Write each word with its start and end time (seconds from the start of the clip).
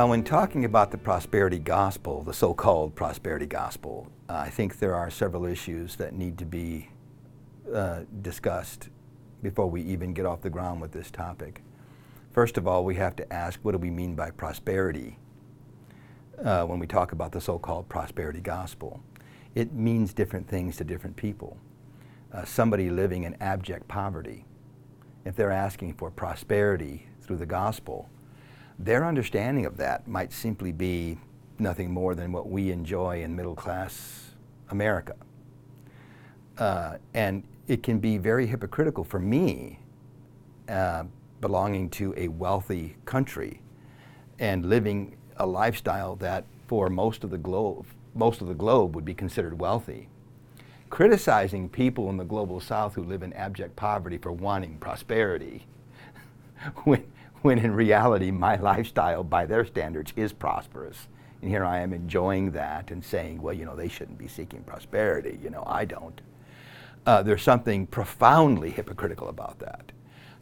Well, 0.00 0.08
when 0.08 0.24
talking 0.24 0.64
about 0.64 0.92
the 0.92 0.96
prosperity 0.96 1.58
gospel, 1.58 2.22
the 2.22 2.32
so 2.32 2.54
called 2.54 2.94
prosperity 2.94 3.44
gospel, 3.44 4.10
uh, 4.30 4.36
I 4.46 4.48
think 4.48 4.78
there 4.78 4.94
are 4.94 5.10
several 5.10 5.44
issues 5.44 5.96
that 5.96 6.14
need 6.14 6.38
to 6.38 6.46
be 6.46 6.88
uh, 7.70 8.04
discussed 8.22 8.88
before 9.42 9.68
we 9.68 9.82
even 9.82 10.14
get 10.14 10.24
off 10.24 10.40
the 10.40 10.48
ground 10.48 10.80
with 10.80 10.92
this 10.92 11.10
topic. 11.10 11.62
First 12.32 12.56
of 12.56 12.66
all, 12.66 12.82
we 12.82 12.94
have 12.94 13.14
to 13.16 13.30
ask 13.30 13.60
what 13.60 13.72
do 13.72 13.76
we 13.78 13.90
mean 13.90 14.14
by 14.14 14.30
prosperity 14.30 15.18
uh, 16.42 16.64
when 16.64 16.78
we 16.78 16.86
talk 16.86 17.12
about 17.12 17.32
the 17.32 17.40
so 17.42 17.58
called 17.58 17.86
prosperity 17.90 18.40
gospel? 18.40 19.02
It 19.54 19.74
means 19.74 20.14
different 20.14 20.48
things 20.48 20.78
to 20.78 20.84
different 20.84 21.16
people. 21.16 21.58
Uh, 22.32 22.46
somebody 22.46 22.88
living 22.88 23.24
in 23.24 23.36
abject 23.42 23.86
poverty, 23.86 24.46
if 25.26 25.36
they're 25.36 25.52
asking 25.52 25.92
for 25.92 26.10
prosperity 26.10 27.06
through 27.20 27.36
the 27.36 27.44
gospel, 27.44 28.08
their 28.84 29.06
understanding 29.06 29.66
of 29.66 29.76
that 29.76 30.08
might 30.08 30.32
simply 30.32 30.72
be 30.72 31.18
nothing 31.58 31.90
more 31.90 32.14
than 32.14 32.32
what 32.32 32.48
we 32.48 32.70
enjoy 32.70 33.22
in 33.22 33.36
middle 33.36 33.54
class 33.54 34.30
America. 34.70 35.14
Uh, 36.56 36.96
and 37.12 37.44
it 37.68 37.82
can 37.82 37.98
be 37.98 38.16
very 38.16 38.46
hypocritical 38.46 39.04
for 39.04 39.18
me, 39.18 39.78
uh, 40.68 41.04
belonging 41.40 41.90
to 41.90 42.14
a 42.16 42.28
wealthy 42.28 42.96
country 43.04 43.60
and 44.38 44.66
living 44.66 45.16
a 45.36 45.46
lifestyle 45.46 46.16
that 46.16 46.44
for 46.66 46.88
most 46.88 47.22
of 47.22 47.30
the 47.30 47.38
globe, 47.38 47.86
most 48.14 48.40
of 48.40 48.48
the 48.48 48.54
globe 48.54 48.94
would 48.94 49.04
be 49.04 49.14
considered 49.14 49.60
wealthy. 49.60 50.08
Criticizing 50.88 51.68
people 51.68 52.08
in 52.08 52.16
the 52.16 52.24
global 52.24 52.60
south 52.60 52.94
who 52.94 53.04
live 53.04 53.22
in 53.22 53.32
abject 53.34 53.76
poverty 53.76 54.16
for 54.16 54.32
wanting 54.32 54.78
prosperity 54.78 55.66
when 56.84 57.04
when 57.42 57.58
in 57.58 57.72
reality 57.72 58.30
my 58.30 58.56
lifestyle 58.56 59.24
by 59.24 59.46
their 59.46 59.64
standards 59.64 60.12
is 60.16 60.32
prosperous. 60.32 61.08
And 61.40 61.50
here 61.50 61.64
I 61.64 61.78
am 61.78 61.92
enjoying 61.92 62.50
that 62.52 62.90
and 62.90 63.02
saying, 63.02 63.40
well, 63.40 63.54
you 63.54 63.64
know, 63.64 63.74
they 63.74 63.88
shouldn't 63.88 64.18
be 64.18 64.28
seeking 64.28 64.62
prosperity. 64.62 65.38
You 65.42 65.50
know, 65.50 65.64
I 65.66 65.86
don't. 65.86 66.20
Uh, 67.06 67.22
there's 67.22 67.42
something 67.42 67.86
profoundly 67.86 68.70
hypocritical 68.70 69.28
about 69.28 69.58
that. 69.60 69.92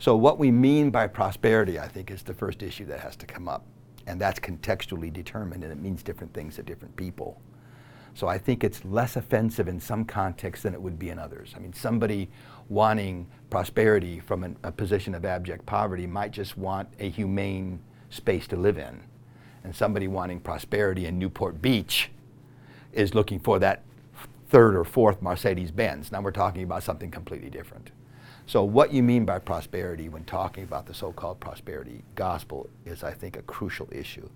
So, 0.01 0.17
what 0.17 0.39
we 0.39 0.51
mean 0.51 0.91
by 0.91 1.07
prosperity, 1.07 1.79
I 1.79 1.87
think, 1.89 2.11
is 2.11 2.23
the 2.23 2.35
first 2.35 2.63
issue 2.63 2.85
that 2.87 3.01
has 3.01 3.17
to 3.17 3.27
come 3.27 3.49
up. 3.49 3.65
And 4.07 4.21
that's 4.21 4.41
contextually 4.41 5.13
determined, 5.13 5.63
and 5.63 5.73
it 5.73 5.81
means 5.81 6.03
different 6.03 6.33
things 6.33 6.57
to 6.57 6.63
different 6.63 6.97
people. 6.97 7.41
So, 8.15 8.27
I 8.27 8.39
think 8.39 8.65
it's 8.65 8.85
less 8.85 9.17
offensive 9.17 9.69
in 9.69 9.81
some 9.81 10.05
contexts 10.05 10.63
than 10.63 10.75
it 10.75 10.83
would 10.83 10.99
be 10.99 11.11
in 11.11 11.19
others. 11.19 11.55
I 11.57 11.61
mean, 11.61 11.73
somebody 11.73 12.29
wanting 12.69 13.27
prosperity 13.51 14.21
from 14.21 14.45
an, 14.45 14.57
a 14.63 14.73
position 14.73 15.15
of 15.15 15.25
abject 15.25 15.65
poverty 15.67 16.07
might 16.07 16.33
just 16.33 16.59
want 16.59 16.89
a 16.99 17.09
humane 17.09 17.81
space 18.11 18.47
to 18.49 18.57
live 18.57 18.79
in. 18.79 19.03
And 19.65 19.75
somebody 19.75 20.09
wanting 20.09 20.41
prosperity 20.41 21.07
in 21.07 21.19
Newport 21.19 21.61
Beach 21.61 22.11
is 22.93 23.15
looking 23.15 23.39
for 23.39 23.59
that 23.59 23.85
third 24.49 24.75
or 24.75 24.85
fourth 24.85 25.21
Mercedes 25.21 25.71
Benz. 25.71 26.11
Now 26.11 26.21
we're 26.21 26.31
talking 26.31 26.63
about 26.63 26.83
something 26.83 27.11
completely 27.11 27.51
different. 27.51 27.91
So, 28.47 28.65
what 28.65 28.95
you 28.95 29.03
mean 29.03 29.27
by 29.27 29.41
prosperity 29.41 30.09
when 30.09 30.25
talking 30.25 30.65
about 30.65 30.87
the 30.87 30.95
so 30.95 31.13
called 31.13 31.39
prosperity 31.39 32.03
gospel 32.15 32.71
is, 32.87 33.05
I 33.05 33.13
think, 33.13 33.37
a 33.37 33.43
crucial 33.43 33.87
issue 33.93 34.27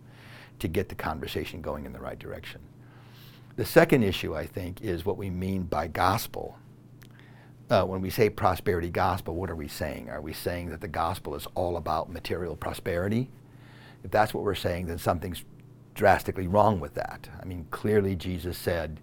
to 0.59 0.69
get 0.69 0.91
the 0.91 0.95
conversation 0.95 1.63
going 1.63 1.87
in 1.87 1.95
the 1.95 1.99
right 1.99 2.19
direction. 2.19 2.61
The 3.57 3.65
second 3.65 4.03
issue, 4.03 4.35
I 4.35 4.47
think, 4.47 4.81
is 4.81 5.05
what 5.05 5.19
we 5.19 5.31
mean 5.31 5.65
by 5.65 5.89
gospel 5.89 6.57
uh, 7.73 7.85
when 7.85 8.03
we 8.03 8.11
say 8.11 8.29
prosperity 8.29 8.91
gospel, 8.91 9.35
what 9.35 9.49
are 9.49 9.57
we 9.57 9.67
saying? 9.67 10.11
Are 10.11 10.21
we 10.21 10.35
saying 10.35 10.69
that 10.69 10.83
the 10.83 10.89
gospel 10.89 11.35
is 11.35 11.47
all 11.55 11.79
about 11.79 12.13
material 12.13 12.55
prosperity? 12.55 13.31
If 14.05 14.11
that's 14.11 14.35
what 14.35 14.45
we're 14.45 14.55
saying, 14.55 14.87
then 14.87 14.99
something's 14.99 15.43
drastically 15.95 16.47
wrong 16.47 16.81
with 16.81 16.93
that. 16.95 17.31
I 17.41 17.47
mean, 17.47 17.67
clearly 17.71 18.15
Jesus 18.15 18.59
said, 18.59 19.01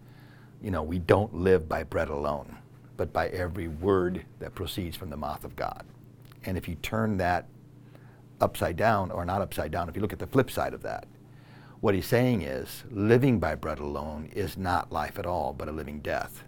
you 0.62 0.70
know, 0.70 0.84
we 0.84 1.00
don't 1.00 1.34
live 1.34 1.68
by 1.68 1.84
bread 1.84 2.10
alone, 2.10 2.58
but 2.96 3.12
by 3.12 3.30
every 3.30 3.68
word 3.68 4.24
that 4.38 4.54
proceeds 4.54 4.96
from 4.96 5.10
the 5.10 5.18
mouth 5.18 5.44
of 5.44 5.56
God. 5.56 5.84
And 6.46 6.56
if 6.56 6.68
you 6.68 6.76
turn 6.76 7.18
that 7.18 7.48
upside 8.40 8.78
down, 8.78 9.10
or 9.10 9.26
not 9.26 9.42
upside 9.42 9.72
down, 9.72 9.90
if 9.90 9.96
you 9.96 10.02
look 10.04 10.14
at 10.14 10.20
the 10.20 10.28
flip 10.28 10.52
side 10.52 10.76
of 10.76 10.84
that, 10.84 11.08
what 11.82 11.96
he's 11.96 12.06
saying 12.06 12.42
is 12.42 12.84
living 12.92 13.40
by 13.40 13.56
bread 13.56 13.80
alone 13.80 14.30
is 14.34 14.58
not 14.58 14.92
life 14.92 15.18
at 15.18 15.26
all, 15.26 15.54
but 15.54 15.68
a 15.68 15.72
living 15.72 16.00
death 16.00 16.44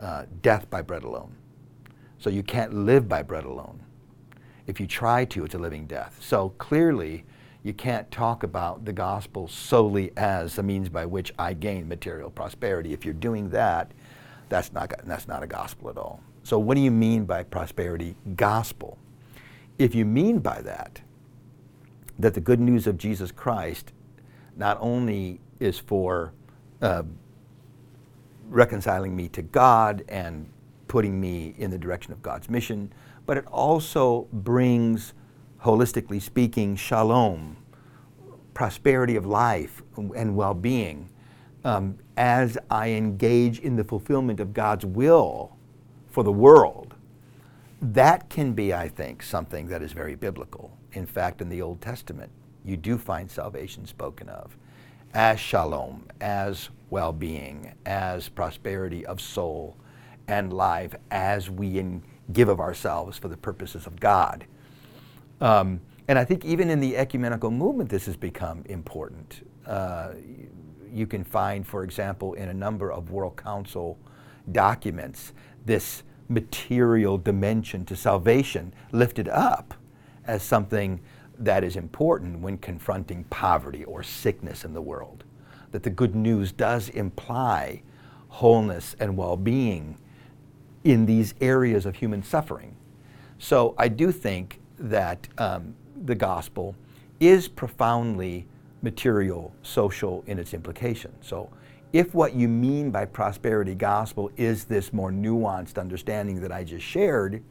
uh, 0.00 0.24
death 0.42 0.68
by 0.70 0.82
bread 0.82 1.02
alone. 1.02 1.34
So 2.18 2.30
you 2.30 2.42
can't 2.42 2.72
live 2.72 3.08
by 3.08 3.22
bread 3.22 3.44
alone. 3.44 3.80
If 4.66 4.80
you 4.80 4.86
try 4.86 5.24
to, 5.26 5.44
it's 5.44 5.54
a 5.54 5.58
living 5.58 5.86
death. 5.86 6.18
So 6.20 6.50
clearly, 6.58 7.24
you 7.62 7.72
can't 7.72 8.10
talk 8.10 8.42
about 8.42 8.84
the 8.84 8.92
gospel 8.92 9.48
solely 9.48 10.12
as 10.16 10.58
a 10.58 10.62
means 10.62 10.88
by 10.88 11.06
which 11.06 11.32
I 11.38 11.52
gain 11.52 11.88
material 11.88 12.30
prosperity. 12.30 12.92
If 12.92 13.04
you're 13.04 13.14
doing 13.14 13.50
that, 13.50 13.92
that's 14.48 14.72
not, 14.72 14.92
that's 15.04 15.28
not 15.28 15.42
a 15.42 15.46
gospel 15.46 15.90
at 15.90 15.96
all. 15.96 16.20
So, 16.42 16.58
what 16.58 16.76
do 16.76 16.80
you 16.80 16.92
mean 16.92 17.24
by 17.24 17.42
prosperity 17.42 18.14
gospel? 18.36 18.98
If 19.78 19.96
you 19.96 20.04
mean 20.04 20.38
by 20.38 20.62
that, 20.62 21.00
that 22.18 22.34
the 22.34 22.40
good 22.40 22.60
news 22.60 22.86
of 22.86 22.96
Jesus 22.96 23.30
Christ 23.30 23.92
not 24.56 24.78
only 24.80 25.40
is 25.60 25.78
for 25.78 26.32
uh, 26.80 27.02
reconciling 28.48 29.14
me 29.14 29.28
to 29.28 29.42
God 29.42 30.04
and 30.08 30.48
putting 30.88 31.20
me 31.20 31.54
in 31.58 31.70
the 31.70 31.78
direction 31.78 32.12
of 32.12 32.22
God's 32.22 32.48
mission, 32.48 32.92
but 33.26 33.36
it 33.36 33.46
also 33.46 34.28
brings, 34.32 35.12
holistically 35.62 36.22
speaking, 36.22 36.76
shalom, 36.76 37.56
prosperity 38.54 39.16
of 39.16 39.26
life 39.26 39.82
and 39.96 40.34
well 40.34 40.54
being 40.54 41.10
um, 41.64 41.98
as 42.16 42.56
I 42.70 42.90
engage 42.90 43.58
in 43.58 43.76
the 43.76 43.84
fulfillment 43.84 44.40
of 44.40 44.54
God's 44.54 44.86
will 44.86 45.56
for 46.08 46.22
the 46.22 46.32
world. 46.32 46.94
That 47.82 48.30
can 48.30 48.52
be, 48.52 48.72
I 48.72 48.88
think, 48.88 49.22
something 49.22 49.66
that 49.66 49.82
is 49.82 49.92
very 49.92 50.14
biblical. 50.14 50.78
In 50.96 51.04
fact, 51.04 51.42
in 51.42 51.50
the 51.50 51.60
Old 51.60 51.82
Testament, 51.82 52.32
you 52.64 52.78
do 52.78 52.96
find 52.96 53.30
salvation 53.30 53.86
spoken 53.86 54.30
of 54.30 54.56
as 55.12 55.38
shalom, 55.38 56.06
as 56.22 56.70
well 56.88 57.12
being, 57.12 57.74
as 57.84 58.30
prosperity 58.30 59.04
of 59.04 59.20
soul 59.20 59.76
and 60.26 60.54
life, 60.54 60.94
as 61.10 61.50
we 61.50 61.78
in, 61.78 62.02
give 62.32 62.48
of 62.48 62.60
ourselves 62.60 63.18
for 63.18 63.28
the 63.28 63.36
purposes 63.36 63.86
of 63.86 64.00
God. 64.00 64.46
Um, 65.42 65.82
and 66.08 66.18
I 66.18 66.24
think 66.24 66.46
even 66.46 66.70
in 66.70 66.80
the 66.80 66.96
ecumenical 66.96 67.50
movement, 67.50 67.90
this 67.90 68.06
has 68.06 68.16
become 68.16 68.62
important. 68.64 69.46
Uh, 69.66 70.12
you 70.90 71.06
can 71.06 71.24
find, 71.24 71.66
for 71.66 71.84
example, 71.84 72.32
in 72.32 72.48
a 72.48 72.54
number 72.54 72.90
of 72.90 73.10
World 73.10 73.36
Council 73.36 73.98
documents, 74.50 75.34
this 75.66 76.04
material 76.30 77.18
dimension 77.18 77.84
to 77.84 77.94
salvation 77.94 78.72
lifted 78.92 79.28
up 79.28 79.74
as 80.26 80.42
something 80.42 81.00
that 81.38 81.64
is 81.64 81.76
important 81.76 82.40
when 82.40 82.58
confronting 82.58 83.24
poverty 83.24 83.84
or 83.84 84.02
sickness 84.02 84.64
in 84.64 84.72
the 84.72 84.80
world. 84.80 85.24
That 85.72 85.82
the 85.82 85.90
good 85.90 86.14
news 86.14 86.52
does 86.52 86.88
imply 86.90 87.82
wholeness 88.28 88.96
and 88.98 89.16
well 89.16 89.36
being 89.36 89.98
in 90.84 91.06
these 91.06 91.34
areas 91.40 91.84
of 91.84 91.96
human 91.96 92.22
suffering. 92.22 92.76
So 93.38 93.74
I 93.76 93.88
do 93.88 94.12
think 94.12 94.60
that 94.78 95.28
um, 95.38 95.74
the 96.04 96.14
gospel 96.14 96.74
is 97.20 97.48
profoundly 97.48 98.46
material, 98.82 99.52
social 99.62 100.22
in 100.26 100.38
its 100.38 100.54
implication. 100.54 101.12
So 101.20 101.50
if 101.92 102.14
what 102.14 102.34
you 102.34 102.48
mean 102.48 102.90
by 102.90 103.04
prosperity 103.04 103.74
gospel 103.74 104.30
is 104.36 104.64
this 104.64 104.92
more 104.92 105.10
nuanced 105.10 105.78
understanding 105.78 106.40
that 106.40 106.52
I 106.52 106.62
just 106.62 106.84
shared, 106.84 107.42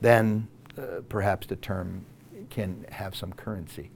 then 0.00 0.46
uh, 0.76 1.00
perhaps 1.08 1.46
the 1.46 1.56
term 1.56 2.04
can 2.50 2.86
have 2.90 3.14
some 3.14 3.32
currency. 3.32 3.90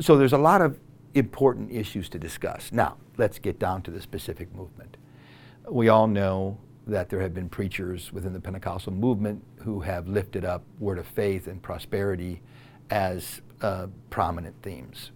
So 0.00 0.16
there's 0.16 0.32
a 0.32 0.38
lot 0.38 0.60
of 0.60 0.78
important 1.14 1.70
issues 1.70 2.08
to 2.10 2.18
discuss. 2.18 2.72
Now, 2.72 2.96
let's 3.16 3.38
get 3.38 3.58
down 3.58 3.82
to 3.82 3.90
the 3.90 4.00
specific 4.00 4.54
movement. 4.54 4.96
We 5.68 5.88
all 5.88 6.06
know 6.06 6.58
that 6.86 7.08
there 7.08 7.20
have 7.20 7.32
been 7.32 7.48
preachers 7.48 8.12
within 8.12 8.32
the 8.32 8.40
Pentecostal 8.40 8.92
movement 8.92 9.42
who 9.62 9.80
have 9.80 10.08
lifted 10.08 10.44
up 10.44 10.64
word 10.78 10.98
of 10.98 11.06
faith 11.06 11.46
and 11.46 11.62
prosperity 11.62 12.42
as 12.90 13.40
uh, 13.62 13.86
prominent 14.10 14.54
themes. 14.62 15.10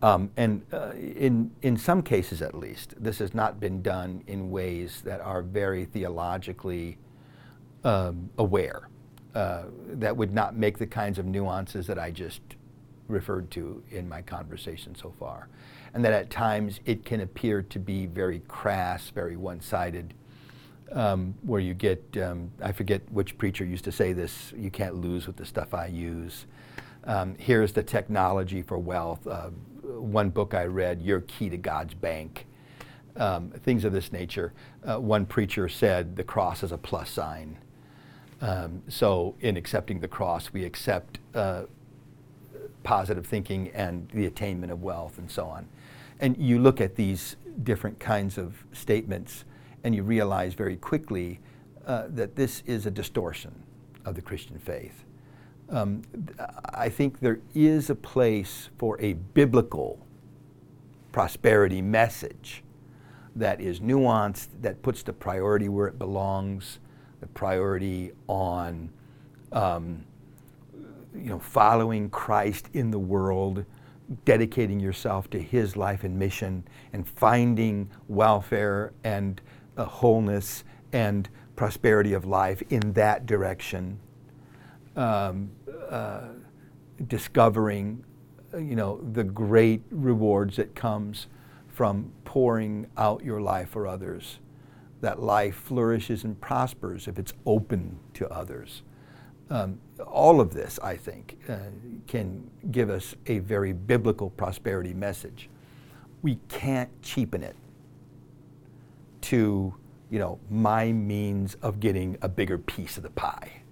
Um, 0.00 0.30
and 0.36 0.64
uh, 0.72 0.92
in, 0.92 1.50
in 1.62 1.76
some 1.76 2.02
cases, 2.02 2.40
at 2.40 2.54
least, 2.54 2.94
this 3.02 3.18
has 3.18 3.34
not 3.34 3.58
been 3.58 3.82
done 3.82 4.22
in 4.28 4.50
ways 4.50 5.02
that 5.04 5.20
are 5.20 5.42
very 5.42 5.86
theologically 5.86 6.98
um, 7.82 8.30
aware. 8.38 8.88
Uh, 9.34 9.64
that 9.88 10.16
would 10.16 10.32
not 10.32 10.56
make 10.56 10.78
the 10.78 10.86
kinds 10.86 11.18
of 11.18 11.26
nuances 11.26 11.86
that 11.86 11.98
I 11.98 12.10
just 12.10 12.40
referred 13.08 13.50
to 13.52 13.82
in 13.90 14.08
my 14.08 14.22
conversation 14.22 14.94
so 14.94 15.12
far. 15.18 15.48
And 15.94 16.04
that 16.04 16.12
at 16.12 16.30
times 16.30 16.80
it 16.84 17.04
can 17.04 17.20
appear 17.20 17.62
to 17.62 17.78
be 17.78 18.06
very 18.06 18.40
crass, 18.48 19.10
very 19.10 19.36
one 19.36 19.60
sided, 19.60 20.14
um, 20.92 21.34
where 21.42 21.60
you 21.60 21.74
get, 21.74 22.02
um, 22.22 22.50
I 22.62 22.72
forget 22.72 23.02
which 23.10 23.36
preacher 23.38 23.64
used 23.64 23.84
to 23.84 23.92
say 23.92 24.12
this, 24.12 24.52
you 24.56 24.70
can't 24.70 24.94
lose 24.94 25.26
with 25.26 25.36
the 25.36 25.46
stuff 25.46 25.74
I 25.74 25.86
use. 25.86 26.46
Um, 27.04 27.34
here's 27.38 27.72
the 27.72 27.82
technology 27.82 28.62
for 28.62 28.78
wealth. 28.78 29.26
Uh, 29.26 29.50
one 29.82 30.30
book 30.30 30.54
I 30.54 30.64
read, 30.64 31.02
Your 31.02 31.22
Key 31.22 31.48
to 31.50 31.56
God's 31.56 31.94
Bank. 31.94 32.46
Um, 33.16 33.50
things 33.50 33.84
of 33.84 33.92
this 33.92 34.12
nature. 34.12 34.52
Uh, 34.88 35.00
one 35.00 35.26
preacher 35.26 35.68
said 35.68 36.16
the 36.16 36.24
cross 36.24 36.62
is 36.62 36.70
a 36.70 36.78
plus 36.78 37.10
sign. 37.10 37.58
Um, 38.40 38.82
so, 38.88 39.34
in 39.40 39.56
accepting 39.56 40.00
the 40.00 40.08
cross, 40.08 40.52
we 40.52 40.64
accept 40.64 41.18
uh, 41.34 41.62
positive 42.82 43.26
thinking 43.26 43.70
and 43.74 44.08
the 44.14 44.26
attainment 44.26 44.72
of 44.72 44.82
wealth 44.82 45.18
and 45.18 45.30
so 45.30 45.46
on. 45.46 45.66
And 46.20 46.36
you 46.36 46.58
look 46.58 46.80
at 46.80 46.96
these 46.96 47.36
different 47.62 47.98
kinds 47.98 48.38
of 48.38 48.64
statements 48.72 49.44
and 49.84 49.94
you 49.94 50.02
realize 50.02 50.54
very 50.54 50.76
quickly 50.76 51.40
uh, 51.86 52.04
that 52.10 52.36
this 52.36 52.62
is 52.66 52.86
a 52.86 52.90
distortion 52.90 53.54
of 54.04 54.14
the 54.14 54.22
Christian 54.22 54.58
faith. 54.58 55.04
Um, 55.70 56.02
I 56.74 56.88
think 56.88 57.20
there 57.20 57.40
is 57.54 57.90
a 57.90 57.94
place 57.94 58.70
for 58.78 59.00
a 59.00 59.12
biblical 59.12 59.98
prosperity 61.12 61.82
message 61.82 62.62
that 63.36 63.60
is 63.60 63.80
nuanced, 63.80 64.48
that 64.62 64.82
puts 64.82 65.02
the 65.02 65.12
priority 65.12 65.68
where 65.68 65.86
it 65.86 65.98
belongs, 65.98 66.78
the 67.20 67.26
priority 67.26 68.12
on 68.28 68.90
um, 69.52 70.04
you 71.14 71.30
know, 71.30 71.38
following 71.38 72.10
Christ 72.10 72.68
in 72.72 72.90
the 72.90 72.98
world, 72.98 73.64
dedicating 74.24 74.80
yourself 74.80 75.28
to 75.30 75.40
His 75.40 75.76
life 75.76 76.04
and 76.04 76.18
mission, 76.18 76.64
and 76.92 77.06
finding 77.06 77.90
welfare 78.08 78.92
and 79.04 79.40
uh, 79.76 79.84
wholeness 79.84 80.64
and 80.92 81.28
prosperity 81.56 82.12
of 82.12 82.24
life 82.24 82.62
in 82.70 82.92
that 82.92 83.26
direction. 83.26 83.98
Um, 84.96 85.50
uh, 85.90 86.28
discovering, 87.06 88.04
you 88.54 88.74
know, 88.74 89.00
the 89.12 89.22
great 89.22 89.82
rewards 89.90 90.56
that 90.56 90.74
comes 90.74 91.28
from 91.68 92.12
pouring 92.24 92.86
out 92.96 93.24
your 93.24 93.40
life 93.40 93.68
for 93.70 93.86
others. 93.86 94.40
That 95.00 95.22
life 95.22 95.54
flourishes 95.54 96.24
and 96.24 96.40
prospers 96.40 97.06
if 97.06 97.18
it's 97.18 97.32
open 97.46 97.98
to 98.14 98.28
others. 98.28 98.82
Um, 99.50 99.80
all 100.06 100.40
of 100.40 100.52
this, 100.52 100.78
I 100.82 100.96
think, 100.96 101.38
uh, 101.48 101.56
can 102.06 102.50
give 102.70 102.90
us 102.90 103.14
a 103.26 103.38
very 103.38 103.72
biblical 103.72 104.30
prosperity 104.30 104.92
message. 104.92 105.48
We 106.22 106.38
can't 106.48 106.90
cheapen 107.00 107.42
it 107.42 107.56
to, 109.22 109.74
you 110.10 110.18
know, 110.18 110.38
my 110.50 110.92
means 110.92 111.56
of 111.62 111.80
getting 111.80 112.18
a 112.20 112.28
bigger 112.28 112.58
piece 112.58 112.96
of 112.96 113.02
the 113.02 113.10
pie. 113.10 113.62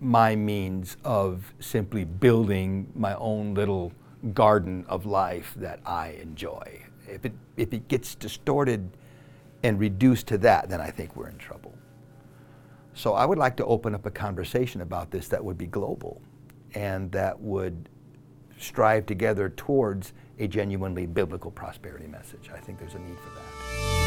My 0.00 0.36
means 0.36 0.96
of 1.04 1.52
simply 1.58 2.04
building 2.04 2.92
my 2.94 3.14
own 3.14 3.54
little 3.54 3.92
garden 4.34 4.84
of 4.88 5.06
life 5.06 5.54
that 5.56 5.80
I 5.84 6.10
enjoy. 6.22 6.82
If 7.08 7.24
it, 7.24 7.32
if 7.56 7.72
it 7.72 7.88
gets 7.88 8.14
distorted 8.14 8.90
and 9.62 9.78
reduced 9.78 10.26
to 10.28 10.38
that, 10.38 10.68
then 10.68 10.80
I 10.80 10.90
think 10.90 11.16
we're 11.16 11.28
in 11.28 11.38
trouble. 11.38 11.74
So 12.94 13.14
I 13.14 13.24
would 13.24 13.38
like 13.38 13.56
to 13.56 13.64
open 13.64 13.94
up 13.94 14.06
a 14.06 14.10
conversation 14.10 14.80
about 14.80 15.10
this 15.10 15.28
that 15.28 15.44
would 15.44 15.58
be 15.58 15.66
global 15.66 16.20
and 16.74 17.10
that 17.12 17.38
would 17.40 17.88
strive 18.58 19.06
together 19.06 19.48
towards 19.50 20.12
a 20.38 20.46
genuinely 20.46 21.06
biblical 21.06 21.50
prosperity 21.50 22.06
message. 22.06 22.50
I 22.54 22.58
think 22.58 22.78
there's 22.78 22.94
a 22.94 22.98
need 22.98 23.18
for 23.18 23.30
that. 23.30 23.99